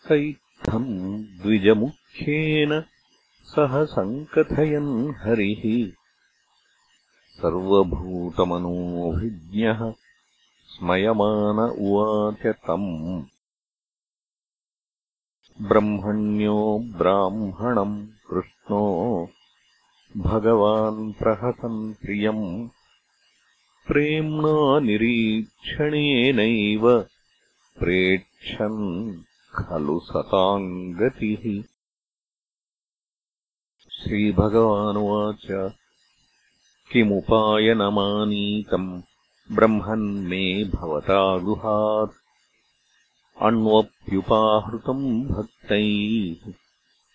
स 0.08 0.12
इत्थम् 0.12 1.24
द्विजमुख्येन 1.24 2.84
सह 3.50 3.84
सङ्कथयन् 3.84 5.14
हरिः। 5.14 5.92
सर्वभूतमनोऽभिज्ञः 7.40 9.94
स्मयमान 10.66 11.58
उवाच 11.58 12.46
तम्। 12.46 13.24
ब्रह्मण्यो 15.68 16.80
ब्राह्मणम् 16.84 18.06
कृष्णो 18.30 19.28
भगवान् 20.16 21.12
प्रहसन् 21.12 21.94
प्रियम्। 21.94 22.68
प्रेम्णा 23.88 24.80
निरीक्षणेनैव 24.80 27.06
प्रेक्षन् 27.78 29.14
खलु 29.54 30.00
सताम् 30.00 30.94
गतिः 30.94 31.62
श्रीभगवानुवाच। 34.02 35.72
किमुपायनमानीतम् 36.92 39.02
ब्रह्मन्मे 39.52 40.64
भवता 40.64 41.38
गुहात्। 41.38 42.12
अन्वप्युपाहृतम् 43.42 45.24
भक्तैः 45.24 46.52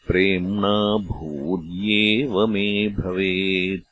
प्रेम्णा 0.07 0.97
भूर्येव 0.97 2.47
मे 2.47 2.89
भवेत्। 2.89 3.85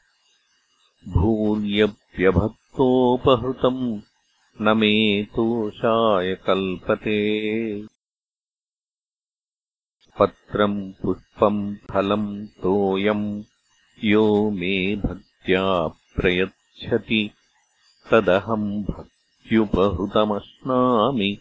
भूर्यप्यभक्तोपहृतम् 1.10 4.00
न 4.62 4.78
मे 4.78 5.24
तोषाय 5.24 6.36
कल्पते 6.36 7.54
पत्रम् 10.20 10.94
पुष्पम् 10.94 11.76
फलम् 11.76 12.48
तोयम्। 12.48 13.44
यो 14.04 14.50
मे 14.50 14.96
भक्त्या 14.96 15.88
प्रयच्छति। 15.88 17.32
तदहम् 18.12 18.84
भक्त्युपहृतमश्नामि। 18.84 21.38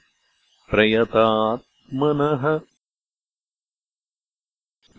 प्रयतात्मनः। 0.71 2.61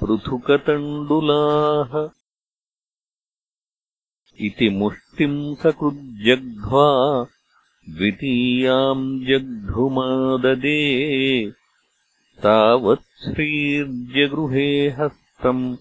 पृथुकतण्डुलाः। 0.01 2.09
इति 4.41 4.69
मुष्टिम् 4.69 5.57
सकृज्जग्ध्वा 5.57 7.27
द्वितीयाम् 7.89 9.27
जग्धुमाददे 9.27 10.79
तावत् 12.43 13.01
श्रीर्जगृहे 13.01 14.89
हस्तम् 14.89 15.77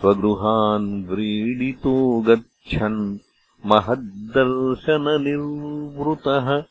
स्वगृहान् 0.00 1.06
व्रीडितो 1.06 2.20
गच्छन् 2.20 3.18
महद्दर्शननिर्वृतः। 3.66 6.62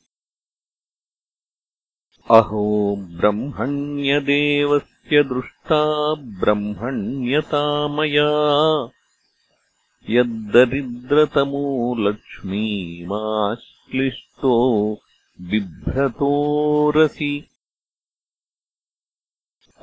अहो 2.31 2.95
ब्रह्मण्यदेवस्य 2.99 5.23
दृष्टा 5.23 6.15
ब्रह्मण्यता 6.15 7.87
मया 7.87 8.89
यद्दरिद्रतमो 10.09 11.95
लक्ष्मीमाश्लिष्टो 11.99 14.99
बिभ्रतोरसि 15.41 17.47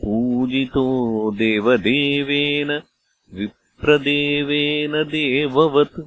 पूजितो 0.00 0.86
देवदेवेन 1.30 2.82
विप्रदेवेन 3.34 4.92
देववत्। 4.92 6.00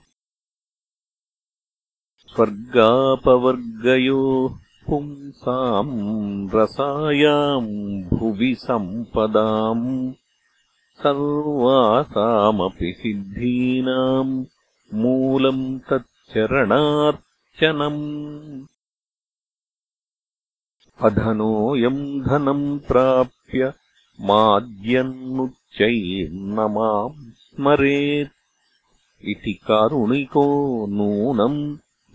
स्वर्गापवर्गयोः 2.28 4.71
पुंसाम् 4.92 5.92
रसायाम् 6.56 7.68
भुवि 8.14 8.54
सम्पदाम् 8.62 9.84
सर्वासामपि 11.04 12.90
सिद्धीनाम् 13.02 14.34
मूलम् 15.02 15.62
तच्चरणार्चनम् 15.90 18.02
अधनोऽयम् 21.10 22.02
धनम् 22.28 22.66
प्राप्य 22.88 23.62
माद्यन्नुच्चैर्न 24.30 25.48
माम् 26.76 27.22
स्मरेत् 27.46 28.36
इति 29.32 29.54
कारुणिको 29.68 30.46
नूनम् 30.98 31.62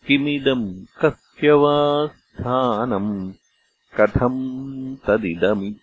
किमिदम् 0.06 0.66
कस्य 1.00 1.52
वा 1.62 1.76
स्थानम् 2.12 3.12
कथम् 3.98 4.42
तदिदमित्यभूत् 5.06 5.74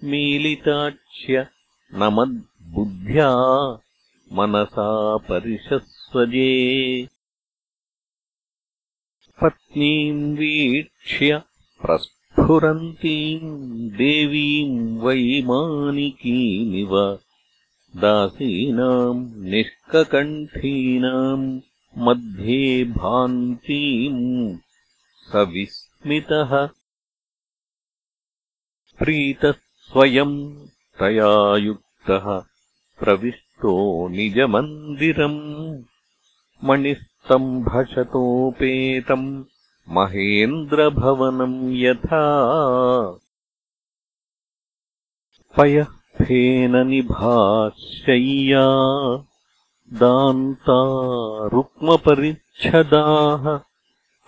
मीलिताक्ष्य 0.04 1.46
नमद्बुद्ध्या 1.94 3.30
मनसा 4.32 5.16
परिशस्वजे 5.16 7.06
पत्नीम् 9.42 10.36
वीक्ष्य 10.36 11.42
प्रस्फुरन्तीम् 12.48 13.48
देवीम् 13.96 14.76
वैमानिकीमिव 15.04 16.92
दासीनाम् 18.02 19.20
निष्ककण्ठीनाम् 19.54 21.44
मध्ये 22.06 22.62
भान्तीम् 22.94 24.22
स 25.32 25.42
विस्मितः 25.52 26.54
प्रीतः 29.02 29.60
स्वयम् 29.90 30.34
तया 31.00 31.30
युक्तः 31.66 32.26
प्रविष्टो 33.04 33.74
निजमन्दिरम् 34.16 35.38
मणिस्तम्भशतोपेतम् 36.70 39.28
महेन्द्रभवनम् 39.96 41.58
यथा 41.82 42.24
पयः 45.58 45.90
फेननिभाशय्या 46.20 47.04
दान्ता 50.00 50.78
रुक्मपरिच्छदाः 51.54 53.44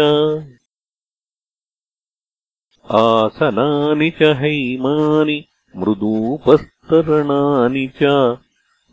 आसनानि 2.85 4.09
च 4.21 4.31
हैमानि 4.41 5.37
मृदूपस्तरणानि 5.81 7.85
च 8.01 8.03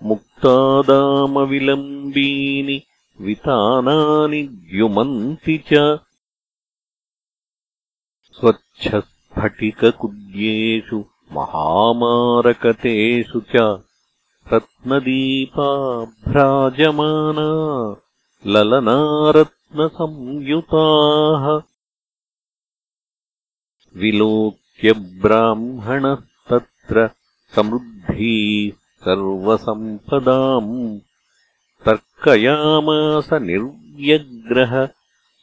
मुक्तादामविलम्बीनि 0.03 2.79
वितानानि 3.27 4.43
द्युमन्ति 4.71 5.57
च 5.73 5.75
स्वच्छस्फटिककुड्येषु 8.39 10.99
महामारकतेषु 11.37 13.41
च 13.53 13.55
रत्नदीपाभ्राजमाना 14.53 17.47
ललनारत्नसंयुताः 18.55 21.45
विलोक्य 24.03 24.93
ब्राह्मणस्तत्र 25.23 26.97
समृद्धीः 27.55 28.86
सर्वसम्पदाम् 29.07 30.71
तर्कयामास 31.87 33.29
निर्व्यग्रह 33.49 34.73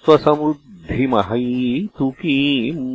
स्वसमृद्धिमहैतुकीम् 0.06 2.88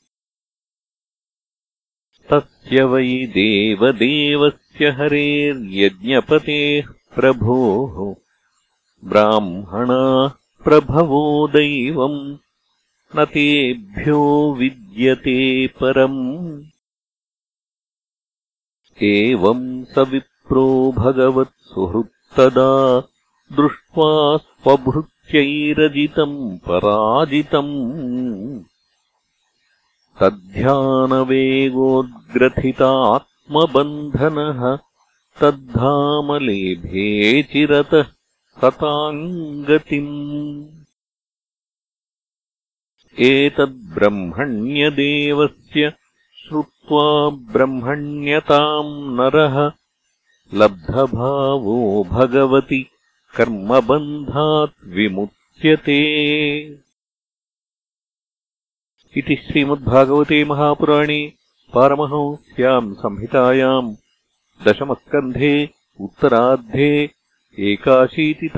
तस्य 2.32 2.82
वै 2.82 3.26
देवदेवस्य 3.26 4.63
हरेर्यज्ञपतेः 4.82 6.84
प्रभोः। 7.14 8.14
ब्राह्मणाः 9.08 10.30
प्रभवो 10.64 11.48
दैवम् 11.48 12.36
न 13.16 13.24
तेभ्यो 13.24 14.56
विद्यते 14.58 15.66
परम्। 15.66 16.62
एवम् 19.02 19.84
स 19.84 19.98
विप्रो 19.98 20.92
भगवत्सुहृत्तदा 20.92 23.02
दृष्ट्वा 23.52 24.36
स्वभृत्यैरजितम् 24.36 26.58
पराजितम् 26.58 27.94
तद्ध्यानवेगोद्ग्रथितात्मबन्धनः 33.50 34.78
तद्धामलेभे 35.40 37.42
चिरतः 37.42 38.06
सताम् 38.60 39.64
गतिम् 39.64 40.68
एतद्ब्रह्मण्यदेवस्य 43.20 45.92
श्रुत्वा 46.36 47.30
ब्रह्मण्यताम् 47.52 49.16
नरः 49.16 49.72
लब्धभावो 50.54 52.04
भगवति 52.04 52.86
कर्मबन्धात् 53.36 54.84
विमुच्यते। 54.84 56.00
इति 59.16 59.36
श्रीमद्भागवते 59.36 60.44
महापुराणे 60.44 61.32
पारमहंस्याम् 61.74 62.88
संहितायाम् 63.02 63.88
दशमस्कन्धे 64.66 65.54
उत्तरार्धे 66.06 66.90
एकाशीतितमोऽध्यायः 67.70 68.54